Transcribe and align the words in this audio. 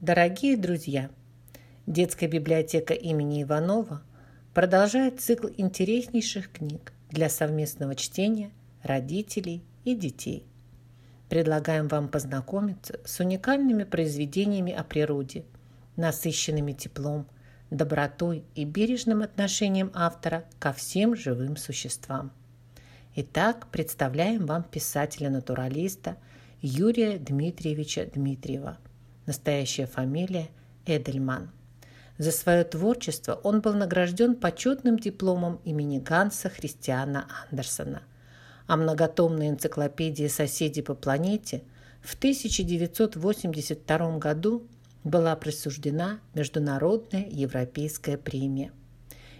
Дорогие 0.00 0.56
друзья, 0.56 1.10
детская 1.88 2.28
библиотека 2.28 2.94
имени 2.94 3.42
Иванова 3.42 4.00
продолжает 4.54 5.20
цикл 5.20 5.48
интереснейших 5.56 6.52
книг 6.52 6.92
для 7.10 7.28
совместного 7.28 7.96
чтения 7.96 8.52
родителей 8.84 9.64
и 9.84 9.96
детей. 9.96 10.46
Предлагаем 11.28 11.88
вам 11.88 12.08
познакомиться 12.08 13.00
с 13.04 13.18
уникальными 13.18 13.82
произведениями 13.82 14.72
о 14.72 14.84
природе, 14.84 15.44
насыщенными 15.96 16.74
теплом, 16.74 17.26
добротой 17.72 18.44
и 18.54 18.64
бережным 18.64 19.22
отношением 19.22 19.90
автора 19.94 20.44
ко 20.60 20.72
всем 20.72 21.16
живым 21.16 21.56
существам. 21.56 22.30
Итак, 23.16 23.66
представляем 23.72 24.46
вам 24.46 24.62
писателя-натуралиста 24.62 26.18
Юрия 26.62 27.18
Дмитриевича 27.18 28.06
Дмитриева– 28.06 28.78
настоящая 29.28 29.86
фамилия 29.86 30.48
Эдельман. 30.86 31.50
За 32.16 32.32
свое 32.32 32.64
творчество 32.64 33.38
он 33.44 33.60
был 33.60 33.74
награжден 33.74 34.34
почетным 34.34 34.98
дипломом 34.98 35.60
имени 35.64 36.00
Ганса 36.00 36.48
Христиана 36.48 37.28
Андерсона. 37.48 38.02
А 38.66 38.76
многотомная 38.76 39.50
энциклопедия 39.50 40.28
«Соседи 40.28 40.82
по 40.82 40.94
планете» 40.94 41.62
в 42.00 42.16
1982 42.16 44.18
году 44.18 44.66
была 45.04 45.36
присуждена 45.36 46.18
Международная 46.34 47.28
европейская 47.30 48.16
премия. 48.16 48.72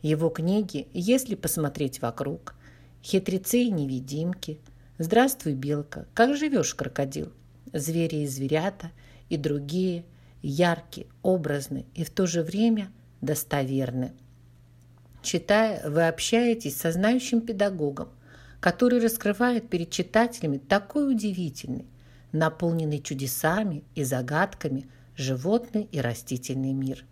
Его 0.00 0.30
книги 0.30 0.88
«Если 0.92 1.34
посмотреть 1.34 2.00
вокруг», 2.00 2.54
«Хитрецы 3.02 3.64
и 3.64 3.70
невидимки», 3.70 4.60
«Здравствуй, 4.98 5.54
белка», 5.54 6.06
«Как 6.14 6.36
живешь, 6.36 6.74
крокодил», 6.74 7.32
«Звери 7.72 8.22
и 8.22 8.26
зверята» 8.26 8.90
и 9.28 9.36
другие 9.36 10.04
яркие, 10.42 11.06
образны 11.22 11.86
и 11.94 12.04
в 12.04 12.10
то 12.10 12.26
же 12.26 12.42
время 12.42 12.90
достоверны. 13.20 14.12
Читая, 15.22 15.88
вы 15.88 16.06
общаетесь 16.06 16.76
со 16.76 16.90
знающим 16.92 17.40
педагогом, 17.40 18.08
который 18.60 19.00
раскрывает 19.00 19.70
перед 19.70 19.90
читателями 19.90 20.58
такой 20.58 21.10
удивительный, 21.10 21.86
наполненный 22.32 23.00
чудесами 23.00 23.84
и 23.94 24.02
загадками 24.02 24.88
животный 25.16 25.88
и 25.92 26.00
растительный 26.00 26.72
мир. 26.72 27.04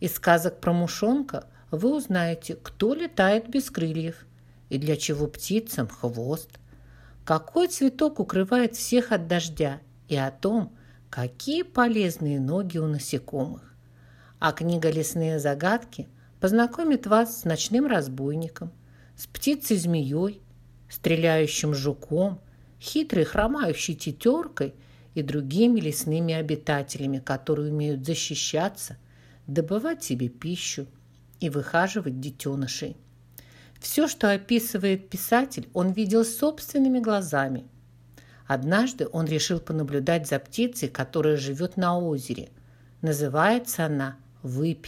Из 0.00 0.14
сказок 0.14 0.60
про 0.60 0.72
мушонка 0.72 1.46
вы 1.70 1.94
узнаете, 1.94 2.54
кто 2.54 2.94
летает 2.94 3.48
без 3.48 3.70
крыльев 3.70 4.26
и 4.68 4.78
для 4.78 4.96
чего 4.96 5.26
птицам 5.26 5.88
хвост, 5.88 6.58
какой 7.24 7.68
цветок 7.68 8.20
укрывает 8.20 8.76
всех 8.76 9.12
от 9.12 9.26
дождя 9.26 9.80
и 10.08 10.16
о 10.16 10.30
том, 10.30 10.76
Какие 11.10 11.62
полезные 11.62 12.40
ноги 12.40 12.78
у 12.78 12.86
насекомых! 12.86 13.74
А 14.38 14.52
книга 14.52 14.90
«Лесные 14.90 15.38
загадки» 15.38 16.08
познакомит 16.40 17.06
вас 17.06 17.40
с 17.40 17.44
ночным 17.44 17.86
разбойником, 17.86 18.70
с 19.16 19.26
птицей-змеей, 19.26 20.42
стреляющим 20.90 21.74
жуком, 21.74 22.40
хитрой 22.80 23.24
хромающей 23.24 23.94
тетеркой 23.94 24.74
и 25.14 25.22
другими 25.22 25.80
лесными 25.80 26.34
обитателями, 26.34 27.18
которые 27.18 27.72
умеют 27.72 28.04
защищаться, 28.04 28.98
добывать 29.46 30.04
себе 30.04 30.28
пищу 30.28 30.86
и 31.40 31.48
выхаживать 31.48 32.20
детенышей. 32.20 32.96
Все, 33.80 34.06
что 34.06 34.30
описывает 34.30 35.08
писатель, 35.08 35.70
он 35.72 35.92
видел 35.92 36.24
собственными 36.24 36.98
глазами– 36.98 37.64
Однажды 38.46 39.08
он 39.12 39.26
решил 39.26 39.58
понаблюдать 39.58 40.28
за 40.28 40.38
птицей, 40.38 40.88
которая 40.88 41.36
живет 41.36 41.76
на 41.76 41.98
озере. 41.98 42.50
Называется 43.02 43.86
она 43.86 44.16
«Выпь». 44.42 44.86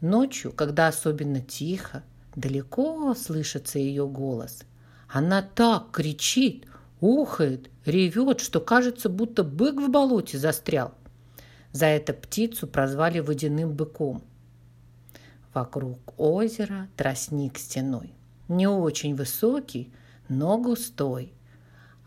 Ночью, 0.00 0.52
когда 0.52 0.88
особенно 0.88 1.40
тихо, 1.40 2.02
далеко 2.34 3.14
слышится 3.14 3.78
ее 3.78 4.06
голос. 4.06 4.62
Она 5.08 5.42
так 5.42 5.90
кричит, 5.90 6.66
ухает, 7.00 7.70
ревет, 7.84 8.40
что 8.40 8.60
кажется, 8.60 9.08
будто 9.08 9.44
бык 9.44 9.76
в 9.76 9.90
болоте 9.90 10.38
застрял. 10.38 10.94
За 11.72 11.86
это 11.86 12.12
птицу 12.12 12.66
прозвали 12.66 13.20
водяным 13.20 13.74
быком. 13.74 14.22
Вокруг 15.52 15.98
озера 16.18 16.88
тростник 16.96 17.58
стеной. 17.58 18.14
Не 18.48 18.66
очень 18.66 19.14
высокий, 19.14 19.92
но 20.28 20.58
густой. 20.58 21.32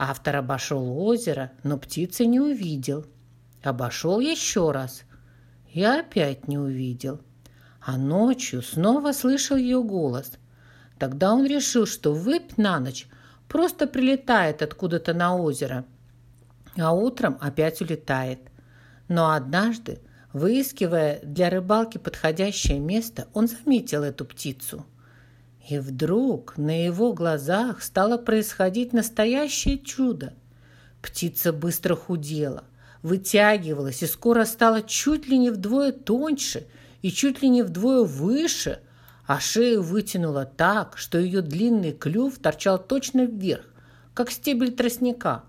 Автор 0.02 0.38
обошел 0.38 0.98
озеро, 0.98 1.52
но 1.64 1.78
птицы 1.78 2.26
не 2.26 2.40
увидел. 2.40 3.06
Обошел 3.62 4.22
еще 4.22 4.72
раз 4.72 5.04
и 5.74 5.84
опять 5.84 6.48
не 6.48 6.58
увидел. 6.58 7.20
А 7.82 7.98
ночью 7.98 8.62
снова 8.62 9.12
слышал 9.12 9.58
ее 9.58 9.84
голос. 9.84 10.32
Тогда 10.98 11.34
он 11.34 11.46
решил, 11.46 11.86
что 11.86 12.14
выпь 12.14 12.56
на 12.56 12.80
ночь 12.80 13.08
просто 13.50 13.88
прилетает 13.88 14.62
откуда-то 14.62 15.14
на 15.14 15.36
озеро, 15.36 15.84
а 16.78 16.94
утром 16.94 17.38
опять 17.42 17.82
улетает. 17.82 18.40
Но 19.10 19.32
однажды, 19.32 20.00
выискивая 20.32 21.20
для 21.24 21.50
рыбалки 21.50 21.98
подходящее 21.98 22.80
место, 22.80 23.28
он 23.34 23.50
заметил 23.50 24.04
эту 24.04 24.24
птицу– 24.24 24.86
и 25.70 25.78
вдруг 25.78 26.58
на 26.58 26.86
его 26.86 27.14
глазах 27.14 27.84
стало 27.84 28.18
происходить 28.18 28.92
настоящее 28.92 29.78
чудо. 29.78 30.34
Птица 31.00 31.54
быстро 31.54 31.96
худела, 31.96 32.64
вытягивалась 33.04 34.02
и 34.02 34.08
скоро 34.08 34.46
стала 34.46 34.82
чуть 34.82 35.28
ли 35.28 35.38
не 35.38 35.52
вдвое 35.52 35.92
тоньше 35.92 36.66
и 37.04 37.12
чуть 37.12 37.44
ли 37.44 37.50
не 37.50 37.62
вдвое 37.62 38.04
выше, 38.04 38.80
а 39.28 39.40
шею 39.40 39.84
вытянула 39.84 40.46
так, 40.46 40.98
что 40.98 41.20
ее 41.20 41.42
длинный 41.44 41.92
клюв 41.92 42.40
торчал 42.40 42.80
точно 42.80 43.26
вверх, 43.26 43.66
как 44.16 44.32
стебель 44.32 44.72
тростника. 44.72 45.44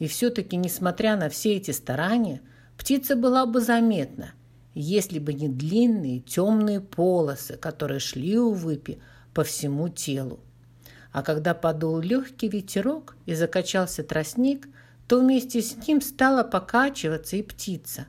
И 0.00 0.08
все-таки, 0.08 0.56
несмотря 0.56 1.16
на 1.16 1.28
все 1.28 1.54
эти 1.54 1.70
старания, 1.70 2.40
птица 2.76 3.14
была 3.14 3.46
бы 3.46 3.60
заметна, 3.60 4.32
если 4.74 5.20
бы 5.20 5.32
не 5.32 5.48
длинные 5.48 6.18
темные 6.18 6.80
полосы, 6.80 7.56
которые 7.56 8.00
шли 8.00 8.36
у 8.36 8.52
выпи 8.52 9.00
по 9.34 9.44
всему 9.44 9.88
телу. 9.88 10.40
А 11.12 11.22
когда 11.22 11.54
подул 11.54 12.00
легкий 12.00 12.48
ветерок 12.48 13.16
и 13.26 13.34
закачался 13.34 14.02
тростник, 14.02 14.68
то 15.06 15.20
вместе 15.20 15.60
с 15.60 15.86
ним 15.86 16.00
стала 16.00 16.42
покачиваться 16.42 17.36
и 17.36 17.42
птица. 17.42 18.06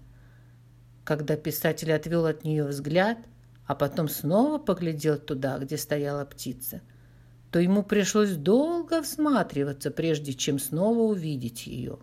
Когда 1.03 1.35
писатель 1.35 1.91
отвел 1.91 2.25
от 2.25 2.45
нее 2.45 2.63
взгляд, 2.63 3.17
а 3.65 3.75
потом 3.75 4.07
снова 4.07 4.57
поглядел 4.57 5.17
туда, 5.17 5.57
где 5.57 5.77
стояла 5.77 6.23
птица, 6.23 6.81
то 7.51 7.59
ему 7.59 7.83
пришлось 7.83 8.35
долго 8.35 9.01
всматриваться, 9.01 9.91
прежде 9.91 10.33
чем 10.33 10.59
снова 10.59 10.99
увидеть 10.99 11.67
ее. 11.67 11.99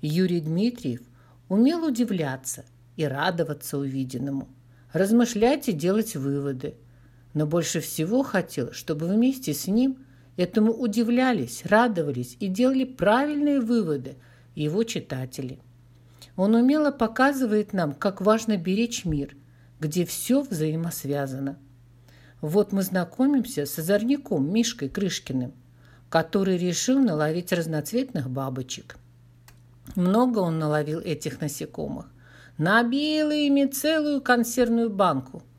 Юрий 0.00 0.40
Дмитриев 0.40 1.00
умел 1.48 1.84
удивляться 1.84 2.64
и 2.96 3.04
радоваться 3.04 3.76
увиденному, 3.78 4.48
размышлять 4.92 5.68
и 5.68 5.72
делать 5.72 6.14
выводы– 6.14 6.76
но 7.36 7.46
больше 7.46 7.80
всего 7.80 8.22
хотел, 8.22 8.72
чтобы 8.72 9.08
вместе 9.08 9.52
с 9.52 9.66
ним 9.66 9.98
этому 10.38 10.72
удивлялись, 10.72 11.66
радовались 11.66 12.34
и 12.40 12.48
делали 12.48 12.84
правильные 12.84 13.60
выводы 13.60 14.16
его 14.54 14.84
читатели. 14.84 15.58
Он 16.34 16.54
умело 16.54 16.92
показывает 16.92 17.74
нам, 17.74 17.92
как 17.92 18.22
важно 18.22 18.56
беречь 18.56 19.04
мир, 19.04 19.36
где 19.80 20.06
все 20.06 20.40
взаимосвязано. 20.40 21.58
Вот 22.40 22.72
мы 22.72 22.80
знакомимся 22.80 23.66
с 23.66 23.78
озорником 23.78 24.50
Мишкой 24.50 24.88
Крышкиным, 24.88 25.52
который 26.08 26.56
решил 26.56 26.98
наловить 27.00 27.52
разноцветных 27.52 28.30
бабочек. 28.30 28.96
Много 29.94 30.38
он 30.38 30.58
наловил 30.58 31.00
этих 31.00 31.42
насекомых. 31.42 32.06
Набил 32.56 33.30
ими 33.30 33.66
целую 33.66 34.22
консервную 34.22 34.88
банку– 34.88 35.42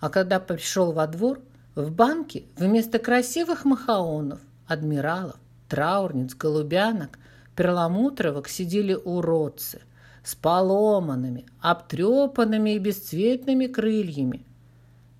а 0.00 0.10
когда 0.10 0.40
пришел 0.40 0.92
во 0.92 1.06
двор, 1.06 1.40
в 1.74 1.90
банке 1.90 2.44
вместо 2.56 2.98
красивых 2.98 3.64
махаонов, 3.64 4.40
адмиралов, 4.66 5.36
траурниц, 5.68 6.34
голубянок, 6.34 7.18
перламутровок 7.54 8.48
сидели 8.48 8.94
уродцы 8.94 9.80
с 10.22 10.34
поломанными, 10.34 11.46
обтрепанными 11.60 12.74
и 12.74 12.78
бесцветными 12.78 13.66
крыльями. 13.66 14.44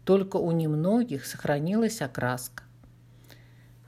Только 0.05 0.37
у 0.37 0.51
немногих 0.53 1.27
сохранилась 1.27 2.01
окраска. 2.01 2.65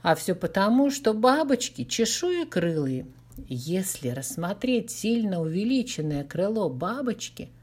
А 0.02 0.14
все 0.14 0.34
потому, 0.34 0.90
что 0.90 1.12
бабочки 1.12 1.84
чешуекрылые. 1.84 3.06
Если 3.48 4.08
рассмотреть 4.08 4.90
сильно 4.90 5.40
увеличенное 5.40 6.24
крыло 6.24 6.68
бабочки– 6.68 7.50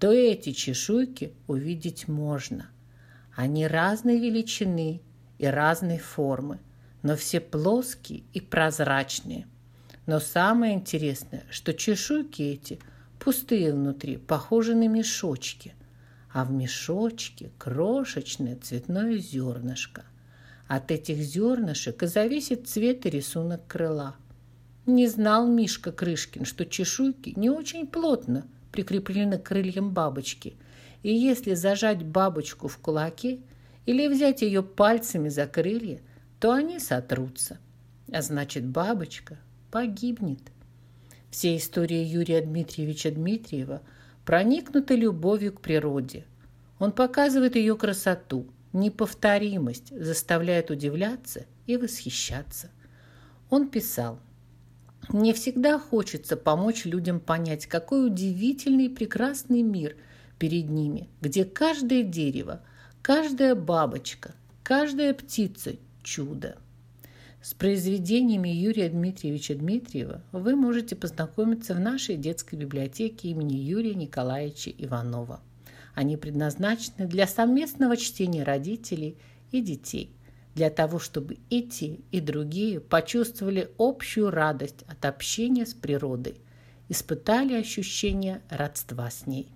то 0.00 0.10
эти 0.10 0.52
чешуйки 0.52 1.34
увидеть 1.46 2.08
можно. 2.08 2.70
Они 3.36 3.66
разной 3.66 4.18
величины 4.18 5.02
и 5.38 5.46
разной 5.46 5.98
формы, 5.98 6.58
но 7.02 7.16
все 7.16 7.38
плоские 7.38 8.22
и 8.32 8.40
прозрачные. 8.40 9.46
Но 10.06 10.18
самое 10.18 10.74
интересное, 10.74 11.44
что 11.50 11.74
чешуйки 11.74 12.40
эти 12.40 12.80
пустые 13.18 13.74
внутри, 13.74 14.16
похожи 14.16 14.74
на 14.74 14.88
мешочки, 14.88 15.74
а 16.32 16.46
в 16.46 16.50
мешочке 16.50 17.50
крошечное 17.58 18.56
цветное 18.56 19.18
зернышко. 19.18 20.04
От 20.66 20.90
этих 20.90 21.18
зернышек 21.18 22.02
и 22.02 22.06
зависит 22.06 22.66
цвет 22.66 23.04
и 23.04 23.10
рисунок 23.10 23.66
крыла. 23.66 24.16
Не 24.86 25.08
знал 25.08 25.46
Мишка 25.46 25.92
Крышкин, 25.92 26.46
что 26.46 26.64
чешуйки 26.64 27.34
не 27.36 27.50
очень 27.50 27.86
плотно 27.86 28.46
прикреплены 28.72 29.38
к 29.38 29.44
крыльям 29.44 29.92
бабочки, 29.92 30.56
и 31.02 31.12
если 31.12 31.54
зажать 31.54 32.04
бабочку 32.04 32.68
в 32.68 32.78
кулаке 32.78 33.40
или 33.86 34.06
взять 34.08 34.42
ее 34.42 34.62
пальцами 34.62 35.28
за 35.28 35.46
крылья, 35.46 36.00
то 36.38 36.52
они 36.52 36.78
сотрутся, 36.78 37.58
а 38.12 38.22
значит 38.22 38.66
бабочка 38.66 39.38
погибнет. 39.70 40.40
Все 41.30 41.56
истории 41.56 42.04
Юрия 42.04 42.40
Дмитриевича 42.40 43.10
Дмитриева 43.10 43.82
проникнуты 44.24 44.96
любовью 44.96 45.52
к 45.52 45.60
природе. 45.60 46.24
Он 46.78 46.92
показывает 46.92 47.56
ее 47.56 47.76
красоту, 47.76 48.46
неповторимость, 48.72 49.96
заставляет 49.96 50.70
удивляться 50.70 51.46
и 51.66 51.76
восхищаться. 51.76 52.70
Он 53.48 53.68
писал, 53.68 54.18
«Мне 55.08 55.32
всегда 55.34 55.78
хочется 55.78 56.36
помочь 56.36 56.84
людям 56.84 57.20
понять, 57.20 57.66
какой 57.66 58.06
удивительный 58.06 58.86
и 58.86 58.94
прекрасный 58.94 59.62
мир 59.62 59.96
перед 60.38 60.68
ними, 60.68 61.08
где 61.20 61.44
каждое 61.44 62.02
дерево, 62.02 62.62
каждая 63.02 63.54
бабочка, 63.54 64.34
каждая 64.62 65.14
птица– 65.14 65.72
чудо». 66.02 66.56
С 67.42 67.54
произведениями 67.54 68.50
Юрия 68.50 68.90
Дмитриевича 68.90 69.54
Дмитриева 69.54 70.22
вы 70.30 70.56
можете 70.56 70.94
познакомиться 70.94 71.74
в 71.74 71.80
нашей 71.80 72.16
детской 72.16 72.56
библиотеке 72.56 73.28
имени 73.28 73.54
Юрия 73.54 73.94
Николаевича 73.94 74.70
Иванова. 74.76 75.40
Они 75.94 76.18
предназначены 76.18 77.06
для 77.06 77.26
совместного 77.26 77.96
чтения 77.96 78.42
родителей 78.42 79.16
и 79.52 79.62
детей, 79.62 80.10
для 80.54 80.70
того, 80.70 80.98
чтобы 80.98 81.38
и 81.48 81.62
те, 81.62 82.00
и 82.10 82.20
другие 82.20 82.80
почувствовали 82.80 83.70
общую 83.78 84.30
радость 84.30 84.84
от 84.86 85.04
общения 85.04 85.66
с 85.66 85.74
природой, 85.74 86.40
испытали 86.88 87.54
ощущение 87.54 88.42
родства 88.50 89.10
с 89.10 89.26
ней. 89.26 89.48